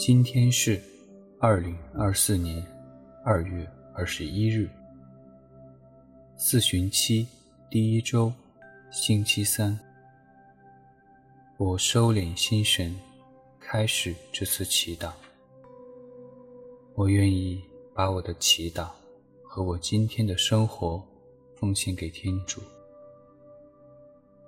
[0.00, 0.80] 今天是
[1.38, 2.66] 二零二四年
[3.22, 4.66] 二月二十一日，
[6.38, 7.28] 四旬期
[7.68, 8.32] 第一周，
[8.90, 9.78] 星期三。
[11.58, 12.98] 我收敛心神，
[13.60, 15.12] 开始这次祈祷。
[16.94, 17.62] 我愿意
[17.94, 18.88] 把我的祈祷
[19.44, 21.06] 和我今天的生活
[21.56, 22.62] 奉献给天主，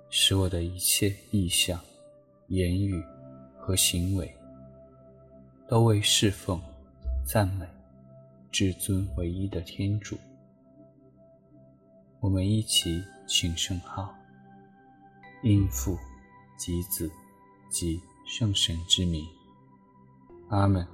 [0.09, 1.79] 使我的一切意向、
[2.47, 2.99] 言语
[3.59, 4.27] 和行为。
[5.67, 6.61] 都为侍奉、
[7.25, 7.65] 赞美
[8.51, 10.17] 至尊唯一的天主。
[12.19, 14.13] 我们一起请圣号，
[15.43, 15.97] 应父
[16.57, 17.09] 及子
[17.69, 19.25] 及圣神之名，
[20.49, 20.85] 阿门。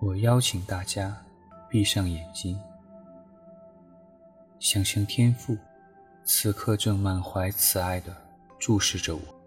[0.00, 1.16] 我邀请大家
[1.68, 2.58] 闭上眼睛，
[4.58, 5.56] 想象天父
[6.24, 8.14] 此刻正满怀慈爱地
[8.58, 9.39] 注视着我。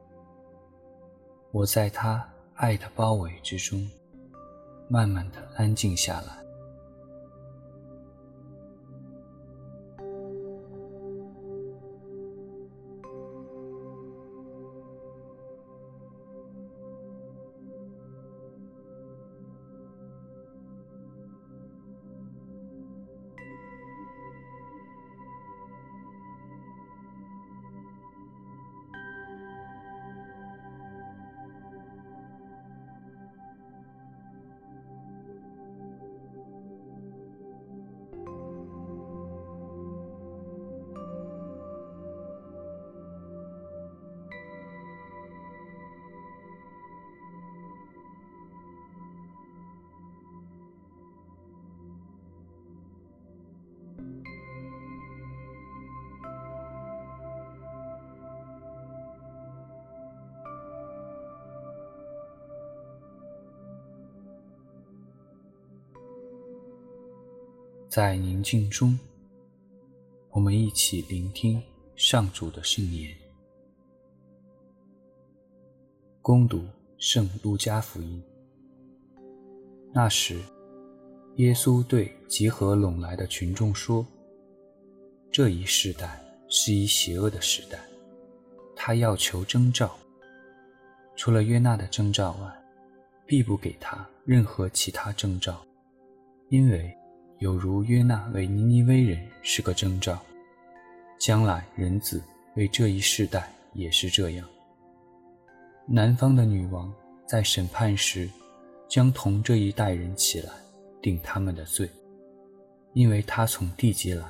[1.54, 3.88] 我在他爱的包围之中，
[4.90, 6.43] 慢慢的安静下来。
[67.96, 68.98] 在宁静中，
[70.32, 71.62] 我们一起聆听
[71.96, 73.16] 上主的圣言。
[76.20, 76.66] 恭读
[76.98, 78.20] 圣路加福音。
[79.94, 80.42] 那时，
[81.36, 84.04] 耶稣对集合拢来的群众说
[85.32, 87.80] ：“这一世代是一邪恶的时代，
[88.76, 89.96] 他要求征兆，
[91.16, 92.64] 除了约纳的征兆外，
[93.28, 95.64] 必不给他任何其他征兆，
[96.50, 96.92] 因为。”
[97.40, 100.20] 有如约纳为尼尼微人是个征兆，
[101.20, 102.22] 将来人子
[102.56, 104.48] 为这一世代也是这样。
[105.86, 106.94] 南方的女王
[107.28, 108.30] 在审判时，
[108.88, 110.54] 将同这一代人起来，
[111.02, 111.90] 定他们的罪，
[112.94, 114.26] 因为她从地极来，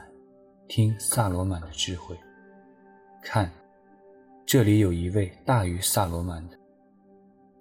[0.68, 2.18] 听撒罗满的智慧。
[3.22, 3.52] 看，
[4.46, 6.58] 这里有一位大于撒罗满的。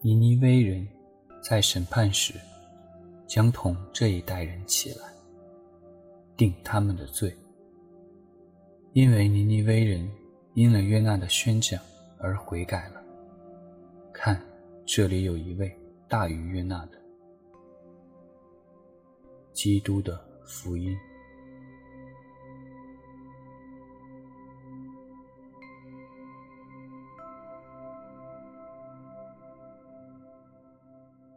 [0.01, 0.89] 尼尼微人
[1.43, 2.33] 在审判时，
[3.27, 5.12] 将同这一代人起来。
[6.43, 7.33] 定他们的罪，
[8.95, 10.11] 因为尼尼微人
[10.55, 11.81] 因了约纳的宣讲
[12.19, 13.01] 而悔改了。
[14.13, 14.45] 看，
[14.85, 15.73] 这里有一位
[16.09, 17.01] 大于约纳的。
[19.53, 20.99] 基督的福音。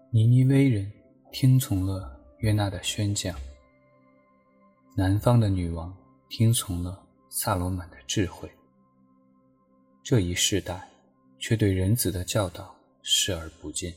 [0.10, 0.92] 尼尼微人
[1.32, 3.36] 听从了约纳的宣讲。
[4.98, 5.94] 南方的女王
[6.30, 8.50] 听从了撒罗满的智慧，
[10.02, 10.88] 这一世代
[11.38, 13.94] 却对人子的教导视而不见。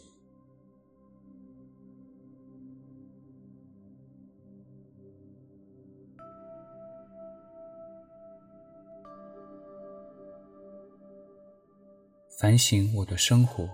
[12.40, 13.70] 反省我的生活，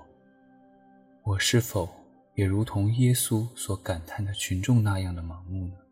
[1.23, 1.89] 我是否
[2.35, 5.84] 也如同耶稣所感叹的群众那样的盲目呢？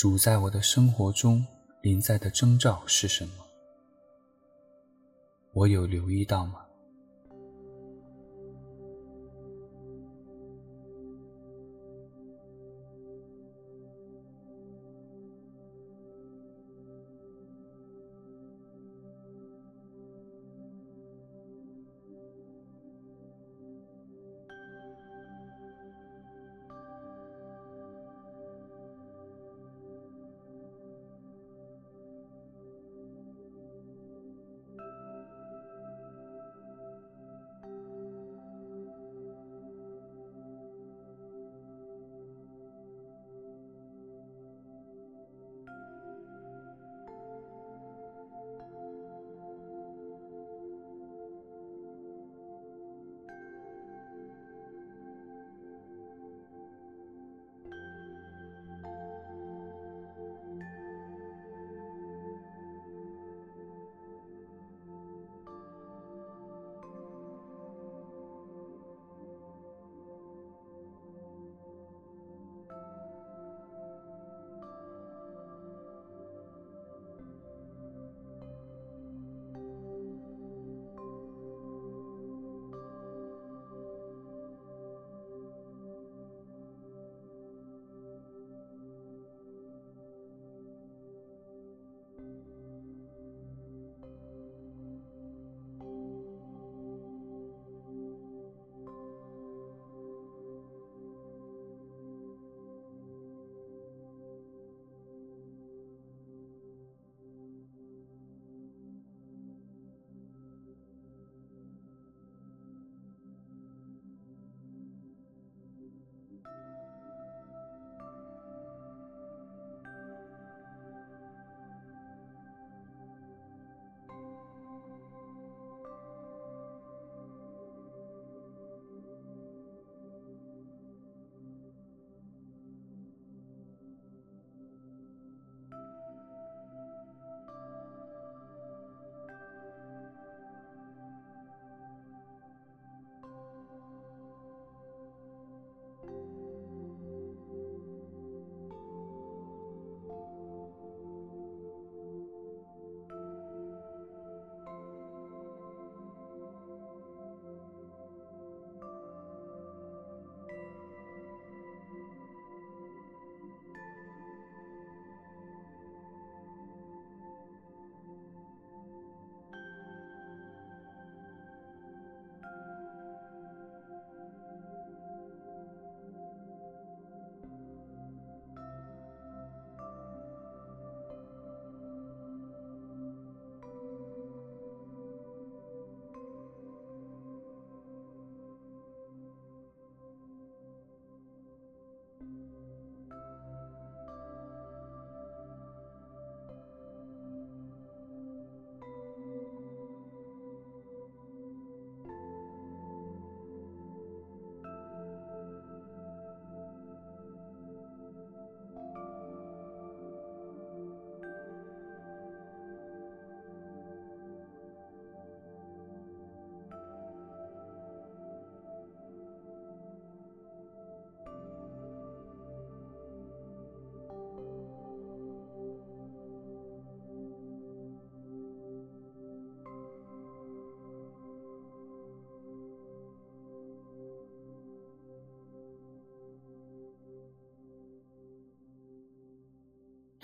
[0.00, 1.46] 主在我的生活中
[1.82, 3.44] 临在的征兆是什么？
[5.52, 6.64] 我有留意到吗？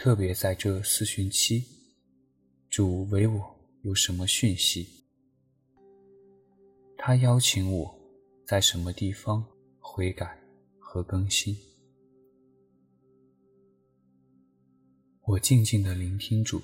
[0.06, 1.64] 特别在这四旬期，
[2.70, 3.42] 主为我
[3.82, 4.86] 有什么讯息？
[6.96, 7.92] 他邀请我
[8.46, 9.44] 在什么地方
[9.80, 10.40] 悔改
[10.78, 11.56] 和更新？
[15.22, 16.62] 我静静地聆听主。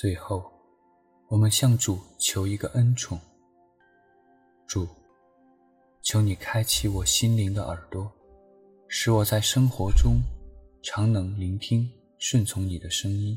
[0.00, 0.48] 最后，
[1.26, 3.18] 我们向主求一个恩宠。
[4.64, 4.86] 主，
[6.02, 8.08] 求你开启我心灵的耳朵，
[8.86, 10.20] 使我在生活中
[10.84, 13.36] 常能聆听、顺从你的声音。